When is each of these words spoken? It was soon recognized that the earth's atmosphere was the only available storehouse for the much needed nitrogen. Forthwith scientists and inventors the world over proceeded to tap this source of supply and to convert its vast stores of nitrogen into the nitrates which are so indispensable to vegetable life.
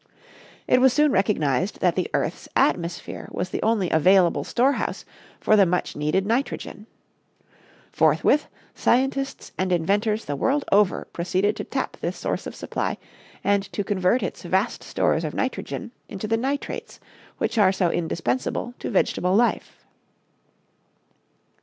It 0.67 0.81
was 0.81 0.93
soon 0.93 1.11
recognized 1.11 1.79
that 1.79 1.95
the 1.95 2.09
earth's 2.15 2.49
atmosphere 2.55 3.27
was 3.31 3.51
the 3.51 3.61
only 3.61 3.87
available 3.91 4.43
storehouse 4.43 5.05
for 5.39 5.55
the 5.55 5.63
much 5.67 5.95
needed 5.95 6.25
nitrogen. 6.25 6.87
Forthwith 7.91 8.47
scientists 8.73 9.51
and 9.59 9.71
inventors 9.71 10.25
the 10.25 10.35
world 10.35 10.65
over 10.71 11.05
proceeded 11.13 11.55
to 11.57 11.63
tap 11.63 11.97
this 11.97 12.17
source 12.17 12.47
of 12.47 12.55
supply 12.55 12.97
and 13.43 13.71
to 13.73 13.83
convert 13.83 14.23
its 14.23 14.41
vast 14.41 14.81
stores 14.81 15.23
of 15.23 15.35
nitrogen 15.35 15.91
into 16.09 16.27
the 16.27 16.35
nitrates 16.35 16.99
which 17.37 17.59
are 17.59 17.71
so 17.71 17.91
indispensable 17.91 18.73
to 18.79 18.89
vegetable 18.89 19.35
life. 19.35 19.85